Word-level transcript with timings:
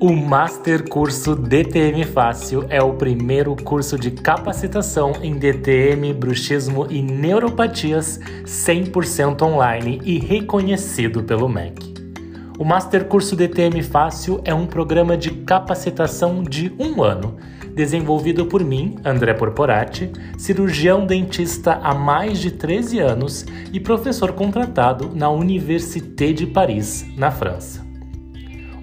O 0.00 0.12
Master 0.12 0.88
Curso 0.88 1.34
DTM 1.34 2.04
Fácil 2.04 2.64
é 2.68 2.80
o 2.80 2.92
primeiro 2.92 3.56
curso 3.56 3.98
de 3.98 4.12
capacitação 4.12 5.14
em 5.20 5.36
DTM, 5.36 6.14
bruxismo 6.14 6.86
e 6.88 7.02
neuropatias 7.02 8.20
100% 8.44 9.42
online 9.42 10.00
e 10.04 10.20
reconhecido 10.20 11.24
pelo 11.24 11.48
MEC. 11.48 11.94
O 12.56 12.64
Master 12.64 13.06
Curso 13.06 13.34
DTM 13.34 13.82
Fácil 13.82 14.40
é 14.44 14.54
um 14.54 14.66
programa 14.66 15.16
de 15.16 15.30
capacitação 15.30 16.44
de 16.44 16.72
um 16.78 17.02
ano, 17.02 17.36
desenvolvido 17.74 18.46
por 18.46 18.62
mim, 18.62 18.94
André 19.04 19.34
Porporati, 19.34 20.12
cirurgião 20.38 21.06
dentista 21.06 21.72
há 21.82 21.92
mais 21.92 22.38
de 22.38 22.52
13 22.52 23.00
anos 23.00 23.44
e 23.72 23.80
professor 23.80 24.30
contratado 24.30 25.10
na 25.12 25.28
Université 25.28 26.32
de 26.32 26.46
Paris, 26.46 27.04
na 27.16 27.32
França. 27.32 27.87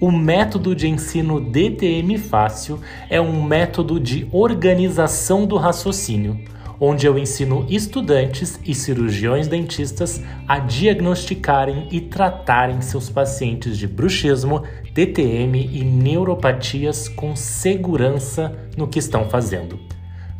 O 0.00 0.10
método 0.10 0.74
de 0.74 0.88
ensino 0.88 1.38
DTM 1.38 2.16
Fácil 2.16 2.80
é 3.10 3.20
um 3.20 3.42
método 3.42 4.00
de 4.00 4.26
organização 4.32 5.44
do 5.44 5.58
raciocínio, 5.58 6.40
onde 6.80 7.06
eu 7.06 7.18
ensino 7.18 7.66
estudantes 7.68 8.58
e 8.64 8.74
cirurgiões 8.74 9.46
dentistas 9.46 10.22
a 10.48 10.58
diagnosticarem 10.58 11.86
e 11.92 12.00
tratarem 12.00 12.80
seus 12.80 13.10
pacientes 13.10 13.76
de 13.76 13.86
bruxismo, 13.86 14.62
DTM 14.94 15.68
e 15.70 15.84
neuropatias 15.84 17.06
com 17.06 17.36
segurança 17.36 18.56
no 18.78 18.88
que 18.88 18.98
estão 18.98 19.28
fazendo, 19.28 19.78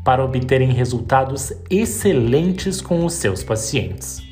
para 0.02 0.24
obterem 0.24 0.72
resultados 0.72 1.52
excelentes 1.68 2.80
com 2.80 3.04
os 3.04 3.12
seus 3.12 3.44
pacientes. 3.44 4.29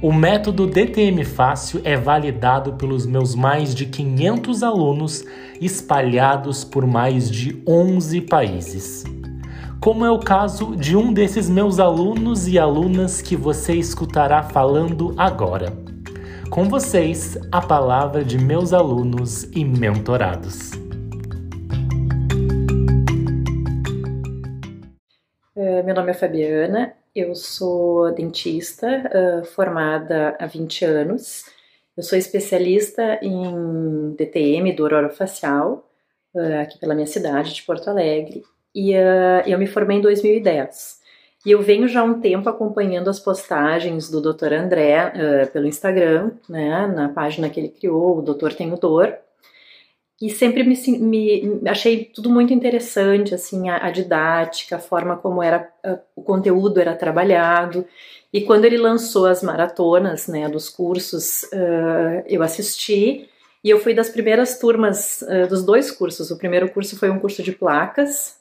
O 0.00 0.12
método 0.12 0.66
DTM 0.66 1.24
Fácil 1.24 1.80
é 1.84 1.96
validado 1.96 2.74
pelos 2.74 3.06
meus 3.06 3.34
mais 3.34 3.74
de 3.74 3.86
500 3.86 4.62
alunos 4.62 5.24
espalhados 5.60 6.64
por 6.64 6.86
mais 6.86 7.30
de 7.30 7.62
11 7.66 8.20
países. 8.22 9.04
Como 9.80 10.04
é 10.04 10.10
o 10.10 10.18
caso 10.18 10.74
de 10.76 10.96
um 10.96 11.12
desses 11.12 11.48
meus 11.48 11.78
alunos 11.78 12.48
e 12.48 12.58
alunas 12.58 13.20
que 13.20 13.36
você 13.36 13.74
escutará 13.74 14.42
falando 14.42 15.14
agora. 15.16 15.72
Com 16.50 16.64
vocês, 16.64 17.36
a 17.50 17.60
palavra 17.60 18.24
de 18.24 18.38
meus 18.38 18.72
alunos 18.72 19.44
e 19.54 19.64
mentorados. 19.64 20.72
Uh, 25.56 25.84
meu 25.84 25.94
nome 25.94 26.10
é 26.10 26.14
Fabiana, 26.14 26.94
eu 27.14 27.34
sou 27.34 28.12
dentista, 28.12 28.86
uh, 28.88 29.44
formada 29.44 30.36
há 30.38 30.46
20 30.46 30.84
anos. 30.84 31.44
Eu 31.96 32.02
sou 32.02 32.18
especialista 32.18 33.20
em 33.22 34.14
DTM, 34.16 34.72
dor 34.74 34.92
orofacial, 34.92 35.88
uh, 36.34 36.60
aqui 36.62 36.78
pela 36.78 36.94
minha 36.94 37.06
cidade 37.06 37.54
de 37.54 37.62
Porto 37.62 37.88
Alegre. 37.88 38.42
E 38.74 38.94
uh, 38.96 39.46
eu 39.46 39.58
me 39.58 39.66
formei 39.66 39.98
em 39.98 40.00
2010. 40.00 41.04
E 41.46 41.52
eu 41.52 41.62
venho 41.62 41.86
já 41.86 42.00
há 42.00 42.04
um 42.04 42.20
tempo 42.20 42.48
acompanhando 42.48 43.08
as 43.08 43.20
postagens 43.20 44.10
do 44.10 44.20
Dr. 44.20 44.54
André 44.54 45.46
pelo 45.52 45.66
Instagram, 45.66 46.32
né, 46.48 46.86
na 46.86 47.10
página 47.10 47.50
que 47.50 47.60
ele 47.60 47.68
criou, 47.68 48.18
o 48.18 48.22
Doutor 48.22 48.54
Tenho 48.54 48.78
Dor 48.78 49.18
e 50.20 50.30
sempre 50.30 50.62
me, 50.62 50.76
me, 50.98 51.68
achei 51.68 52.04
tudo 52.04 52.30
muito 52.30 52.52
interessante, 52.52 53.34
assim, 53.34 53.68
a, 53.68 53.84
a 53.84 53.90
didática, 53.90 54.76
a 54.76 54.78
forma 54.78 55.16
como 55.16 55.42
era 55.42 55.70
a, 55.82 55.98
o 56.14 56.22
conteúdo 56.22 56.80
era 56.80 56.94
trabalhado. 56.94 57.84
E 58.32 58.42
quando 58.42 58.64
ele 58.64 58.78
lançou 58.78 59.26
as 59.26 59.42
maratonas, 59.42 60.28
né, 60.28 60.48
dos 60.48 60.68
cursos, 60.68 61.42
uh, 61.44 62.24
eu 62.26 62.42
assisti 62.42 63.28
e 63.62 63.70
eu 63.70 63.78
fui 63.80 63.94
das 63.94 64.08
primeiras 64.08 64.58
turmas 64.58 65.22
uh, 65.22 65.48
dos 65.48 65.64
dois 65.64 65.90
cursos. 65.90 66.30
O 66.30 66.38
primeiro 66.38 66.70
curso 66.70 66.96
foi 66.96 67.10
um 67.10 67.18
curso 67.18 67.42
de 67.42 67.52
placas 67.52 68.36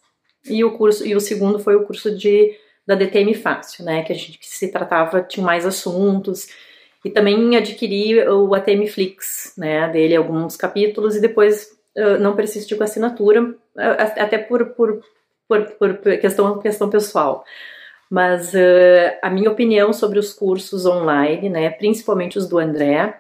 e 0.46 0.64
o 0.64 0.78
curso 0.78 1.06
e 1.06 1.16
o 1.16 1.20
segundo 1.20 1.58
foi 1.60 1.76
o 1.76 1.86
curso 1.86 2.16
de 2.16 2.56
da 2.86 2.96
DTM 2.96 3.34
Fácil, 3.34 3.86
né, 3.86 4.04
que 4.04 4.12
a 4.12 4.16
gente 4.16 4.38
que 4.38 4.46
se 4.46 4.70
tratava 4.70 5.22
tinha 5.22 5.46
mais 5.46 5.66
assuntos 5.66 6.50
e 7.04 7.10
também 7.10 7.58
adquiri 7.58 8.26
o 8.28 8.54
ATM 8.56 8.88
Flix, 8.88 9.54
né, 9.58 9.90
dele 9.90 10.16
alguns 10.16 10.56
capítulos 10.56 11.16
e 11.16 11.22
depois 11.22 11.78
uh, 11.98 12.18
não 12.20 12.36
persisti 12.36 12.76
com 12.76 12.84
assinatura, 12.84 13.44
uh, 13.44 13.56
até 14.18 14.38
por, 14.38 14.68
por, 14.68 15.02
por, 15.48 15.66
por, 15.72 15.98
questão, 16.20 16.60
questão 16.60 16.90
pessoal. 16.90 17.44
Mas 18.10 18.54
uh, 18.54 19.18
a 19.22 19.30
minha 19.30 19.52
opinião 19.52 19.92
sobre 19.92 20.18
os 20.18 20.34
cursos 20.34 20.86
online, 20.86 21.50
né, 21.50 21.70
principalmente 21.72 22.38
os 22.38 22.48
do 22.48 22.58
André, 22.58 23.20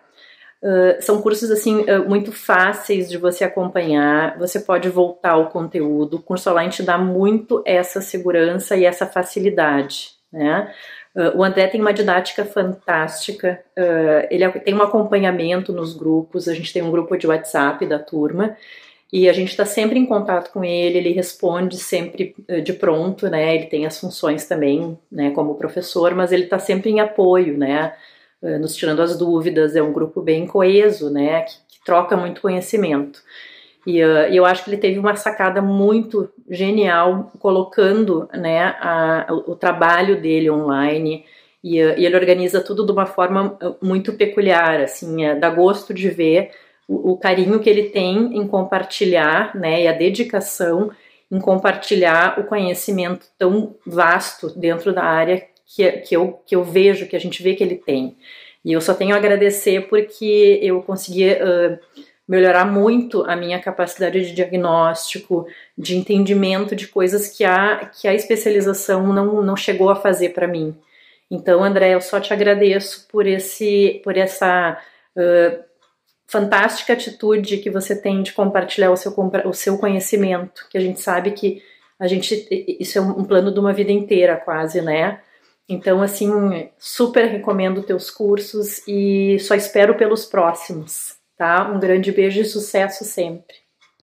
são 1.01 1.21
cursos 1.21 1.51
assim 1.51 1.83
muito 2.07 2.31
fáceis 2.31 3.09
de 3.09 3.17
você 3.17 3.43
acompanhar. 3.43 4.39
Você 4.39 4.61
pode 4.61 4.87
voltar 4.87 5.31
ao 5.31 5.49
conteúdo. 5.49 6.15
O 6.15 6.21
curso 6.21 6.49
online 6.49 6.71
te 6.71 6.81
dá 6.81 6.97
muito 6.97 7.61
essa 7.65 7.99
segurança 7.99 8.73
e 8.77 8.85
essa 8.85 9.05
facilidade, 9.05 10.11
né? 10.33 10.73
Uh, 11.15 11.37
o 11.37 11.43
André 11.43 11.67
tem 11.67 11.79
uma 11.79 11.93
didática 11.93 12.43
fantástica, 12.43 13.63
uh, 13.77 14.27
ele 14.31 14.49
tem 14.61 14.73
um 14.73 14.81
acompanhamento 14.81 15.71
nos 15.71 15.95
grupos, 15.95 16.47
a 16.47 16.55
gente 16.55 16.73
tem 16.73 16.81
um 16.81 16.89
grupo 16.89 17.15
de 17.15 17.27
WhatsApp 17.27 17.85
da 17.85 17.99
turma 17.99 18.57
e 19.11 19.29
a 19.29 19.33
gente 19.33 19.49
está 19.49 19.63
sempre 19.63 19.99
em 19.99 20.07
contato 20.07 20.51
com 20.51 20.63
ele, 20.63 20.97
ele 20.97 21.11
responde 21.11 21.77
sempre 21.77 22.35
uh, 22.49 22.59
de 22.63 22.73
pronto, 22.73 23.29
né? 23.29 23.55
Ele 23.55 23.67
tem 23.67 23.85
as 23.85 23.99
funções 23.99 24.47
também, 24.47 24.97
né, 25.11 25.29
como 25.29 25.53
professor, 25.53 26.15
mas 26.15 26.31
ele 26.31 26.45
está 26.45 26.57
sempre 26.57 26.89
em 26.89 26.99
apoio, 26.99 27.57
né? 27.57 27.93
nos 28.59 28.75
tirando 28.75 29.01
as 29.01 29.17
dúvidas, 29.17 29.73
é 29.73 29.81
um 29.81 29.93
grupo 29.93 30.21
bem 30.21 30.45
coeso, 30.45 31.09
né? 31.09 31.43
que, 31.43 31.53
que 31.53 31.85
troca 31.85 32.17
muito 32.17 32.41
conhecimento. 32.41 33.21
E 33.87 33.99
eu 33.99 34.45
acho 34.45 34.65
que 34.65 34.69
ele 34.69 34.75
teve 34.75 34.99
uma 34.99 35.15
sacada 35.15 35.61
muito 35.61 36.29
genial 36.53 37.31
colocando 37.39 38.29
né, 38.33 38.75
a, 38.79 39.27
o, 39.47 39.55
trabalho 39.55 40.21
dele 40.21 40.49
online 40.49 41.25
e, 41.63 41.83
uh, 41.83 41.97
e, 41.97 42.05
ele 42.05 42.15
organiza 42.15 42.61
tudo 42.61 42.85
de 42.85 42.91
uma 42.91 43.05
forma 43.05 43.57
muito 43.81 44.13
peculiar, 44.13 44.81
assim, 44.81 45.25
é, 45.25 45.35
dá 45.35 45.49
gosto 45.49 45.93
de 45.93 46.09
ver 46.09 46.51
o, 46.87 47.11
o, 47.11 47.17
carinho 47.17 47.59
que 47.59 47.69
ele 47.69 47.89
tem 47.89 48.37
em 48.37 48.47
compartilhar, 48.47 49.55
né, 49.55 49.83
e 49.83 49.87
a 49.87 49.93
dedicação 49.93 50.91
em 51.31 51.39
compartilhar 51.39 52.39
o 52.39 52.43
conhecimento 52.43 53.25
tão 53.37 53.75
vasto 53.85 54.49
dentro 54.57 54.93
da 54.93 55.03
área 55.03 55.43
que, 55.65 55.91
que, 55.91 56.15
eu, 56.15 56.39
que 56.45 56.55
eu 56.55 56.63
vejo, 56.63 57.07
que 57.07 57.15
a 57.15 57.19
gente 57.19 57.41
vê 57.41 57.55
que 57.55 57.63
ele 57.63 57.75
tem. 57.75 58.15
E 58.63 58.71
eu 58.71 58.79
só 58.79 58.93
tenho 58.93 59.13
a 59.13 59.17
agradecer 59.17 59.87
porque 59.87 60.59
eu 60.61 60.81
consegui 60.83 61.31
uh, 61.31 61.77
melhorar 62.27 62.65
muito 62.65 63.23
a 63.23 63.35
minha 63.35 63.59
capacidade 63.59 64.25
de 64.25 64.33
diagnóstico, 64.33 65.45
de 65.77 65.97
entendimento 65.97 66.75
de 66.75 66.87
coisas 66.87 67.29
que 67.29 67.43
a, 67.43 67.85
que 67.85 68.07
a 68.07 68.13
especialização 68.13 69.11
não, 69.11 69.41
não 69.41 69.55
chegou 69.55 69.89
a 69.89 69.95
fazer 69.95 70.29
para 70.29 70.47
mim. 70.47 70.75
Então, 71.29 71.63
André, 71.63 71.93
eu 71.93 72.01
só 72.01 72.19
te 72.19 72.33
agradeço 72.33 73.07
por, 73.11 73.27
esse, 73.27 74.01
por 74.03 74.17
essa 74.17 74.79
uh, 75.17 75.63
fantástica 76.27 76.93
atitude 76.93 77.57
que 77.57 77.69
você 77.69 77.99
tem 77.99 78.23
de 78.23 78.31
compartilhar 78.31 78.91
o 78.91 78.97
seu, 78.97 79.13
o 79.45 79.53
seu 79.53 79.77
conhecimento, 79.77 80.67
que 80.69 80.77
a 80.77 80.81
gente 80.81 81.01
sabe 81.01 81.31
que 81.31 81.61
a 81.99 82.07
gente 82.07 82.47
isso 82.79 82.97
é 82.97 83.01
um 83.01 83.23
plano 83.23 83.53
de 83.53 83.59
uma 83.59 83.71
vida 83.71 83.91
inteira 83.91 84.35
quase, 84.35 84.81
né? 84.81 85.21
Então, 85.69 86.01
assim, 86.01 86.69
super 86.77 87.25
recomendo 87.25 87.83
teus 87.83 88.09
cursos 88.09 88.85
e 88.87 89.37
só 89.39 89.55
espero 89.55 89.95
pelos 89.95 90.25
próximos 90.25 91.22
tá? 91.43 91.69
Um 91.69 91.77
grande 91.77 92.09
beijo 92.09 92.39
e 92.39 92.45
sucesso 92.45 93.03
sempre. 93.03 93.62